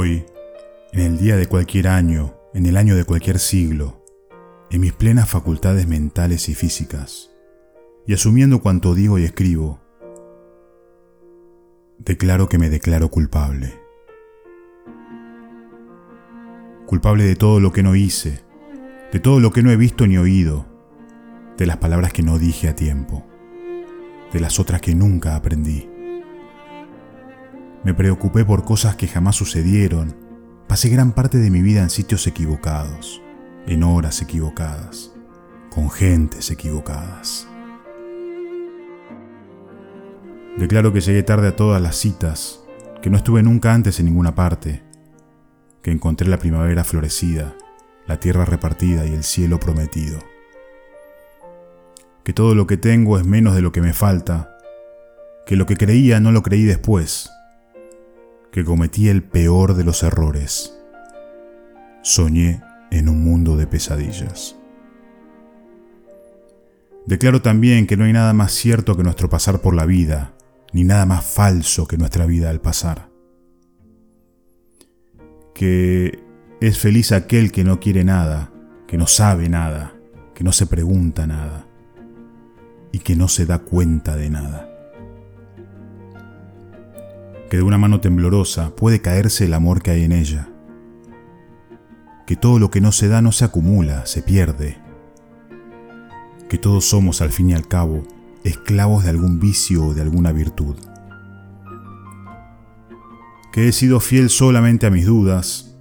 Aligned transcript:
Hoy, 0.00 0.24
en 0.92 1.00
el 1.00 1.18
día 1.18 1.36
de 1.36 1.48
cualquier 1.48 1.88
año, 1.88 2.32
en 2.54 2.66
el 2.66 2.76
año 2.76 2.94
de 2.94 3.02
cualquier 3.02 3.40
siglo, 3.40 4.04
en 4.70 4.80
mis 4.80 4.92
plenas 4.92 5.28
facultades 5.28 5.88
mentales 5.88 6.48
y 6.48 6.54
físicas, 6.54 7.32
y 8.06 8.14
asumiendo 8.14 8.60
cuanto 8.60 8.94
digo 8.94 9.18
y 9.18 9.24
escribo, 9.24 9.80
declaro 11.98 12.48
que 12.48 12.58
me 12.58 12.70
declaro 12.70 13.10
culpable. 13.10 13.74
Culpable 16.86 17.24
de 17.24 17.34
todo 17.34 17.58
lo 17.58 17.72
que 17.72 17.82
no 17.82 17.96
hice, 17.96 18.44
de 19.10 19.18
todo 19.18 19.40
lo 19.40 19.50
que 19.50 19.64
no 19.64 19.72
he 19.72 19.76
visto 19.76 20.06
ni 20.06 20.16
oído, 20.16 20.64
de 21.56 21.66
las 21.66 21.78
palabras 21.78 22.12
que 22.12 22.22
no 22.22 22.38
dije 22.38 22.68
a 22.68 22.76
tiempo, 22.76 23.26
de 24.32 24.38
las 24.38 24.60
otras 24.60 24.80
que 24.80 24.94
nunca 24.94 25.34
aprendí. 25.34 25.97
Me 27.84 27.94
preocupé 27.94 28.44
por 28.44 28.64
cosas 28.64 28.96
que 28.96 29.06
jamás 29.06 29.36
sucedieron, 29.36 30.16
pasé 30.66 30.88
gran 30.88 31.12
parte 31.12 31.38
de 31.38 31.50
mi 31.50 31.62
vida 31.62 31.82
en 31.82 31.90
sitios 31.90 32.26
equivocados, 32.26 33.22
en 33.66 33.84
horas 33.84 34.20
equivocadas, 34.20 35.12
con 35.70 35.88
gentes 35.88 36.50
equivocadas. 36.50 37.46
Declaro 40.56 40.92
que 40.92 41.00
llegué 41.00 41.22
tarde 41.22 41.48
a 41.48 41.56
todas 41.56 41.80
las 41.80 41.94
citas, 41.94 42.60
que 43.00 43.10
no 43.10 43.16
estuve 43.16 43.44
nunca 43.44 43.72
antes 43.72 44.00
en 44.00 44.06
ninguna 44.06 44.34
parte, 44.34 44.82
que 45.80 45.92
encontré 45.92 46.28
la 46.28 46.40
primavera 46.40 46.82
florecida, 46.82 47.54
la 48.08 48.18
tierra 48.18 48.44
repartida 48.44 49.06
y 49.06 49.12
el 49.12 49.22
cielo 49.22 49.60
prometido. 49.60 50.18
Que 52.24 52.32
todo 52.32 52.56
lo 52.56 52.66
que 52.66 52.76
tengo 52.76 53.18
es 53.18 53.24
menos 53.24 53.54
de 53.54 53.62
lo 53.62 53.70
que 53.70 53.80
me 53.80 53.92
falta, 53.92 54.58
que 55.46 55.54
lo 55.54 55.64
que 55.64 55.76
creía 55.76 56.18
no 56.18 56.32
lo 56.32 56.42
creí 56.42 56.64
después, 56.64 57.30
que 58.52 58.64
cometí 58.64 59.08
el 59.08 59.22
peor 59.22 59.74
de 59.74 59.84
los 59.84 60.02
errores. 60.02 60.78
Soñé 62.02 62.62
en 62.90 63.08
un 63.08 63.22
mundo 63.22 63.56
de 63.56 63.66
pesadillas. 63.66 64.56
Declaro 67.06 67.40
también 67.40 67.86
que 67.86 67.96
no 67.96 68.04
hay 68.04 68.12
nada 68.12 68.32
más 68.32 68.52
cierto 68.52 68.96
que 68.96 69.02
nuestro 69.02 69.28
pasar 69.28 69.60
por 69.60 69.74
la 69.74 69.86
vida, 69.86 70.34
ni 70.72 70.84
nada 70.84 71.06
más 71.06 71.24
falso 71.24 71.86
que 71.86 71.96
nuestra 71.96 72.26
vida 72.26 72.50
al 72.50 72.60
pasar. 72.60 73.08
Que 75.54 76.18
es 76.60 76.78
feliz 76.78 77.12
aquel 77.12 77.50
que 77.50 77.64
no 77.64 77.80
quiere 77.80 78.04
nada, 78.04 78.52
que 78.86 78.98
no 78.98 79.06
sabe 79.06 79.48
nada, 79.48 79.94
que 80.34 80.44
no 80.44 80.52
se 80.52 80.66
pregunta 80.66 81.26
nada 81.26 81.66
y 82.92 83.00
que 83.00 83.16
no 83.16 83.28
se 83.28 83.46
da 83.46 83.58
cuenta 83.58 84.16
de 84.16 84.30
nada. 84.30 84.67
Que 87.50 87.56
de 87.56 87.62
una 87.62 87.78
mano 87.78 88.00
temblorosa 88.00 88.74
puede 88.76 89.00
caerse 89.00 89.46
el 89.46 89.54
amor 89.54 89.82
que 89.82 89.90
hay 89.90 90.04
en 90.04 90.12
ella. 90.12 90.48
Que 92.26 92.36
todo 92.36 92.58
lo 92.58 92.70
que 92.70 92.80
no 92.80 92.92
se 92.92 93.08
da 93.08 93.22
no 93.22 93.32
se 93.32 93.44
acumula, 93.44 94.04
se 94.06 94.22
pierde. 94.22 94.78
Que 96.48 96.58
todos 96.58 96.84
somos 96.84 97.22
al 97.22 97.30
fin 97.30 97.50
y 97.50 97.54
al 97.54 97.66
cabo 97.66 98.02
esclavos 98.44 99.04
de 99.04 99.10
algún 99.10 99.40
vicio 99.40 99.86
o 99.86 99.94
de 99.94 100.02
alguna 100.02 100.32
virtud. 100.32 100.76
Que 103.52 103.68
he 103.68 103.72
sido 103.72 104.00
fiel 104.00 104.30
solamente 104.30 104.86
a 104.86 104.90
mis 104.90 105.06
dudas 105.06 105.74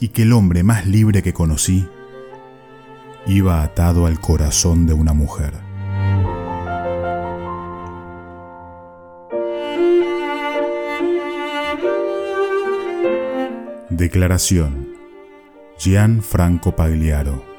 y 0.00 0.08
que 0.08 0.22
el 0.22 0.32
hombre 0.32 0.62
más 0.62 0.86
libre 0.86 1.22
que 1.22 1.34
conocí 1.34 1.86
iba 3.26 3.62
atado 3.62 4.06
al 4.06 4.20
corazón 4.20 4.86
de 4.86 4.94
una 4.94 5.12
mujer. 5.12 5.69
Declaración. 13.90 14.94
Franco 16.22 16.76
Pagliaro 16.76 17.49